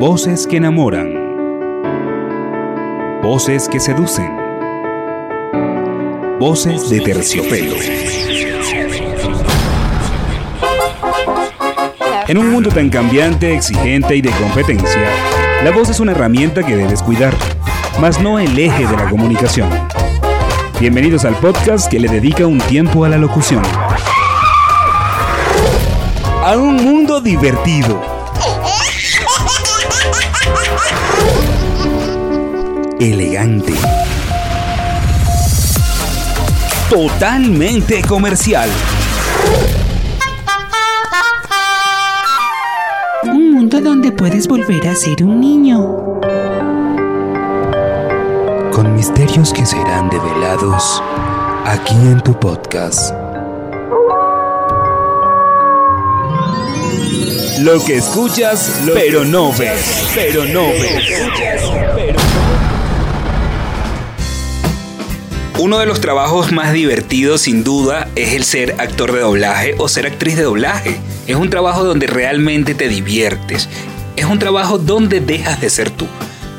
[0.00, 1.12] Voces que enamoran.
[3.22, 4.34] Voces que seducen.
[6.38, 7.74] Voces de terciopelo.
[12.28, 15.02] En un mundo tan cambiante, exigente y de competencia,
[15.62, 17.34] la voz es una herramienta que debes cuidar,
[18.00, 19.68] mas no el eje de la comunicación.
[20.80, 23.62] Bienvenidos al podcast que le dedica un tiempo a la locución.
[26.42, 28.09] A un mundo divertido
[33.00, 33.72] elegante.
[36.90, 38.68] Totalmente comercial.
[43.24, 46.20] Un mundo donde puedes volver a ser un niño.
[48.72, 51.02] Con misterios que serán develados
[51.64, 53.14] aquí en tu podcast.
[57.60, 60.10] Lo que escuchas, pero no ves.
[60.14, 62.49] Pero no ves.
[65.60, 69.88] Uno de los trabajos más divertidos sin duda es el ser actor de doblaje o
[69.88, 70.96] ser actriz de doblaje.
[71.26, 73.68] Es un trabajo donde realmente te diviertes.
[74.16, 76.06] Es un trabajo donde dejas de ser tú.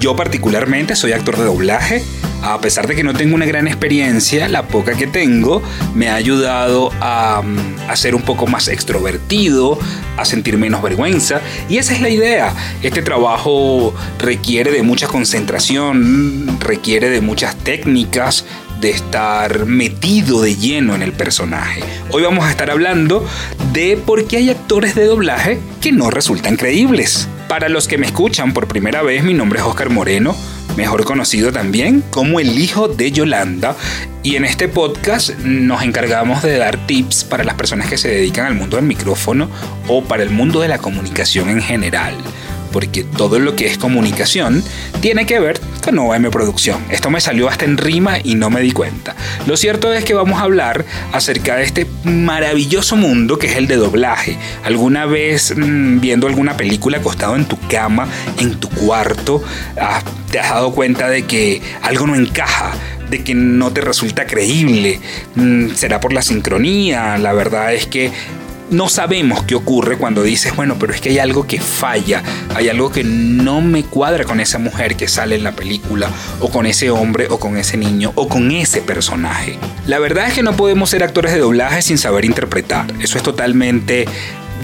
[0.00, 2.02] Yo particularmente soy actor de doblaje.
[2.42, 5.62] A pesar de que no tengo una gran experiencia, la poca que tengo
[5.94, 9.78] me ha ayudado a, mm, a, ser un poco más extrovertido,
[10.16, 11.40] a sentir menos vergüenza.
[11.68, 12.52] Y esa es la idea.
[12.82, 18.44] Este trabajo requiere de mucha concentración, requiere de muchas técnicas,
[18.80, 21.82] de estar metido de lleno en el personaje.
[22.10, 23.26] Hoy vamos a estar hablando
[23.72, 27.28] de por qué hay actores de doblaje que no resultan creíbles.
[27.48, 30.36] Para los que me escuchan por primera vez, mi nombre es Oscar Moreno,
[30.76, 33.74] mejor conocido también como el hijo de Yolanda,
[34.22, 38.46] y en este podcast nos encargamos de dar tips para las personas que se dedican
[38.46, 39.48] al mundo del micrófono
[39.88, 42.14] o para el mundo de la comunicación en general
[42.72, 44.62] porque todo lo que es comunicación
[45.00, 46.84] tiene que ver con OM Producción.
[46.90, 49.14] Esto me salió hasta en rima y no me di cuenta.
[49.46, 53.66] Lo cierto es que vamos a hablar acerca de este maravilloso mundo que es el
[53.66, 54.36] de doblaje.
[54.64, 59.42] ¿Alguna vez mmm, viendo alguna película acostado en tu cama, en tu cuarto,
[60.30, 62.72] te has dado cuenta de que algo no encaja?
[63.08, 65.00] de que no te resulta creíble.
[65.34, 67.18] Mm, será por la sincronía.
[67.18, 68.10] La verdad es que
[68.70, 72.22] no sabemos qué ocurre cuando dices, bueno, pero es que hay algo que falla,
[72.54, 76.50] hay algo que no me cuadra con esa mujer que sale en la película, o
[76.50, 79.58] con ese hombre, o con ese niño, o con ese personaje.
[79.86, 83.22] La verdad es que no podemos ser actores de doblaje sin saber interpretar, eso es
[83.22, 84.06] totalmente,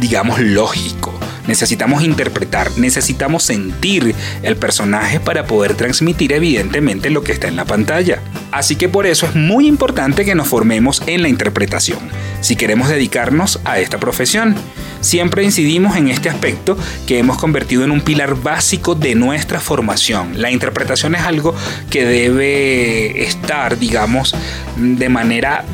[0.00, 1.18] digamos, lógico.
[1.46, 7.66] Necesitamos interpretar, necesitamos sentir el personaje para poder transmitir evidentemente lo que está en la
[7.66, 8.20] pantalla.
[8.54, 11.98] Así que por eso es muy importante que nos formemos en la interpretación,
[12.40, 14.54] si queremos dedicarnos a esta profesión.
[15.00, 20.40] Siempre incidimos en este aspecto que hemos convertido en un pilar básico de nuestra formación.
[20.40, 21.52] La interpretación es algo
[21.90, 24.36] que debe estar, digamos,
[24.76, 25.64] de manera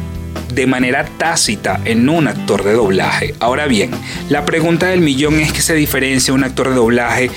[0.54, 3.34] de manera tácita en un actor de doblaje.
[3.40, 3.90] Ahora bien,
[4.28, 7.30] la pregunta del millón es que se diferencia un actor de doblaje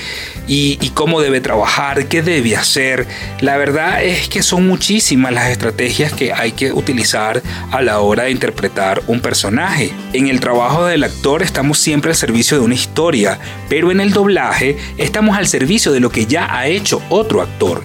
[0.47, 3.07] y, y, cómo debe trabajar, qué debe hacer.
[3.39, 7.41] La verdad es que son muchísimas las estrategias que hay que utilizar
[7.71, 9.93] a la hora de interpretar un personaje.
[10.11, 14.11] En el trabajo del actor estamos siempre al servicio de una historia, pero en el
[14.11, 17.83] doblaje estamos al servicio de lo que ya ha hecho otro actor.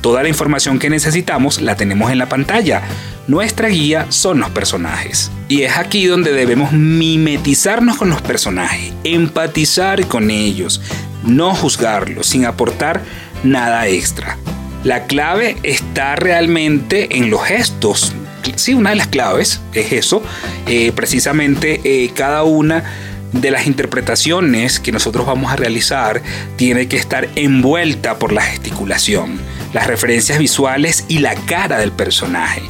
[0.00, 2.82] Toda la información que necesitamos la tenemos en la pantalla.
[3.30, 5.30] Nuestra guía son los personajes.
[5.46, 10.82] Y es aquí donde debemos mimetizarnos con los personajes, empatizar con ellos,
[11.22, 13.02] no juzgarlos sin aportar
[13.44, 14.36] nada extra.
[14.82, 18.12] La clave está realmente en los gestos.
[18.56, 20.24] Sí, una de las claves es eso.
[20.66, 22.82] Eh, precisamente eh, cada una
[23.30, 26.20] de las interpretaciones que nosotros vamos a realizar
[26.56, 29.38] tiene que estar envuelta por la gesticulación,
[29.72, 32.62] las referencias visuales y la cara del personaje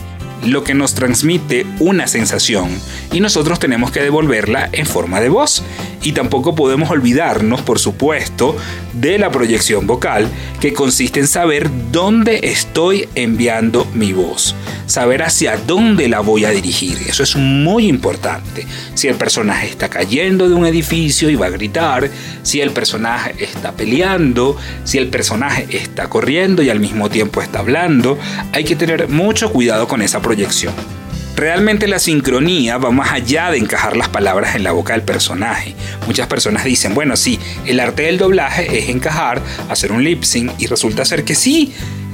[0.44, 2.70] lo que nos transmite una sensación
[3.12, 5.62] y nosotros tenemos que devolverla en forma de voz.
[6.02, 8.56] Y tampoco podemos olvidarnos, por supuesto,
[8.92, 10.28] de la proyección vocal,
[10.60, 14.54] que consiste en saber dónde estoy enviando mi voz,
[14.86, 16.98] saber hacia dónde la voy a dirigir.
[17.06, 18.66] Eso es muy importante.
[18.94, 22.10] Si el personaje está cayendo de un edificio y va a gritar,
[22.42, 27.60] si el personaje está peleando, si el personaje está corriendo y al mismo tiempo está
[27.60, 28.18] hablando,
[28.52, 30.99] hay que tener mucho cuidado con esa proyección.
[31.40, 35.74] Realmente la sincronía va más allá de encajar las palabras en la boca del personaje.
[36.06, 39.40] Muchas personas dicen, bueno, sí, el arte del doblaje es encajar,
[39.70, 41.72] hacer un lip sync y resulta ser que sí,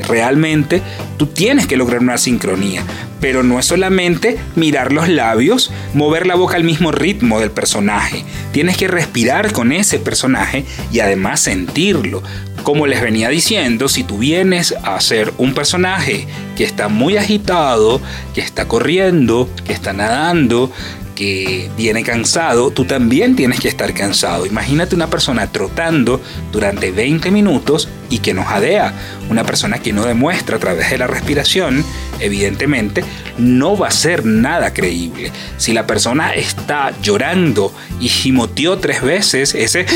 [0.09, 0.83] Realmente
[1.17, 2.83] tú tienes que lograr una sincronía,
[3.21, 8.25] pero no es solamente mirar los labios, mover la boca al mismo ritmo del personaje.
[8.53, 12.23] Tienes que respirar con ese personaje y además sentirlo.
[12.63, 16.27] Como les venía diciendo, si tú vienes a ser un personaje
[16.57, 18.01] que está muy agitado,
[18.35, 20.73] que está corriendo, que está nadando,
[21.17, 24.47] que viene cansado, tú también tienes que estar cansado.
[24.47, 26.21] Imagínate una persona trotando
[26.53, 28.95] durante 20 minutos y que no jadea.
[29.31, 31.85] Una persona que no demuestra a través de la respiración,
[32.21, 33.05] evidentemente,
[33.39, 35.33] no va a ser nada creíble.
[35.57, 39.87] Si la persona está llorando y gimoteó tres veces, ese...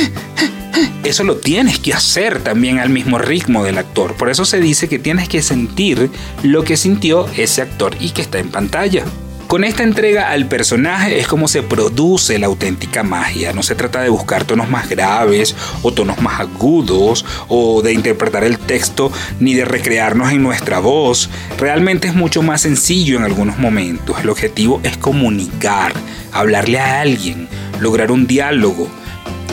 [1.03, 4.15] Eso lo tienes que hacer también al mismo ritmo del actor.
[4.17, 6.11] Por eso se dice que tienes que sentir
[6.43, 9.05] lo que sintió ese actor y que está en pantalla.
[9.51, 13.53] Con esta entrega al personaje es como se produce la auténtica magia.
[13.53, 18.45] No se trata de buscar tonos más graves o tonos más agudos o de interpretar
[18.45, 19.11] el texto
[19.41, 21.31] ni de recrearnos en nuestra voz.
[21.59, 24.21] Realmente es mucho más sencillo en algunos momentos.
[24.21, 25.95] El objetivo es comunicar,
[26.31, 27.49] hablarle a alguien,
[27.81, 28.89] lograr un diálogo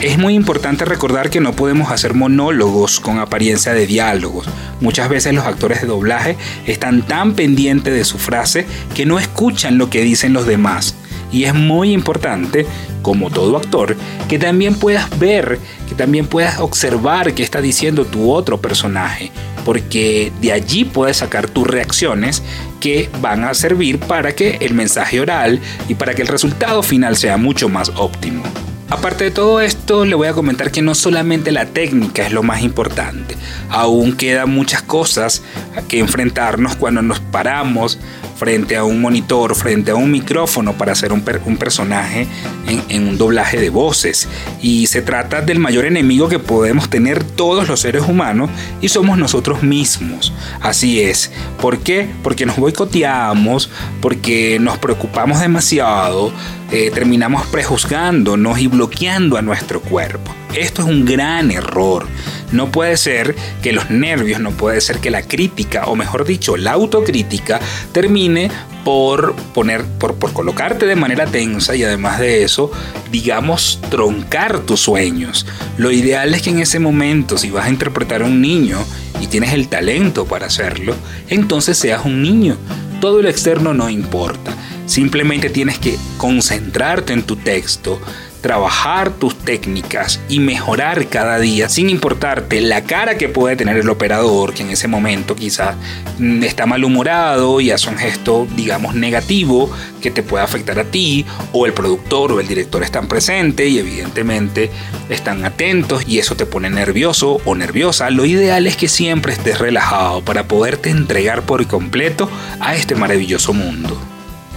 [0.00, 4.46] es muy importante recordar que no podemos hacer monólogos con apariencia de diálogos.
[4.80, 6.36] Muchas veces los actores de doblaje
[6.66, 10.94] están tan pendientes de su frase que no escuchan lo que dicen los demás.
[11.32, 12.64] Y es muy importante,
[13.02, 13.96] como todo actor,
[14.28, 15.58] que también puedas ver,
[15.88, 19.32] que también puedas observar qué está diciendo tu otro personaje,
[19.64, 22.42] porque de allí puedes sacar tus reacciones
[22.80, 27.16] que van a servir para que el mensaje oral y para que el resultado final
[27.16, 28.44] sea mucho más óptimo.
[28.90, 32.42] Aparte de todo esto, le voy a comentar que no solamente la técnica es lo
[32.42, 33.36] más importante,
[33.68, 35.42] aún quedan muchas cosas
[35.76, 37.98] a que enfrentarnos cuando nos paramos
[38.38, 42.28] frente a un monitor, frente a un micrófono para hacer un, personaje
[42.66, 44.28] en, en, un doblaje de voces.
[44.62, 48.48] Y se trata del mayor enemigo que podemos tener todos los seres humanos
[48.80, 50.32] y somos nosotros mismos.
[50.60, 51.32] Así es.
[51.60, 52.08] ¿Por qué?
[52.22, 53.70] Porque nos boicoteamos,
[54.00, 56.32] porque nos preocupamos demasiado,
[56.70, 60.34] eh, terminamos prejuzgándonos y bloqueando a nuestro cuerpo.
[60.54, 62.06] Esto es un gran error.
[62.52, 66.56] No puede ser que los nervios, no puede ser que la crítica, o mejor dicho,
[66.56, 67.60] la autocrítica,
[67.92, 68.50] termine
[68.84, 72.70] por poner, por, por colocarte de manera tensa y además de eso,
[73.10, 75.46] digamos, troncar tus sueños.
[75.76, 78.78] Lo ideal es que en ese momento, si vas a interpretar a un niño
[79.20, 80.94] y tienes el talento para hacerlo,
[81.28, 82.56] entonces seas un niño.
[83.00, 84.54] Todo lo externo no importa.
[84.86, 88.00] Simplemente tienes que concentrarte en tu texto,
[88.40, 93.88] trabajar tus técnicas y mejorar cada día sin importarte la cara que puede tener el
[93.88, 95.76] operador que en ese momento quizás
[96.18, 99.70] mm, está malhumorado y hace un gesto digamos negativo
[100.00, 103.78] que te puede afectar a ti o el productor o el director están presentes y
[103.78, 104.70] evidentemente
[105.08, 108.10] están atentos y eso te pone nervioso o nerviosa.
[108.10, 112.30] Lo ideal es que siempre estés relajado para poderte entregar por completo
[112.60, 113.98] a este maravilloso mundo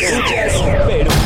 [0.85, 1.16] Pero...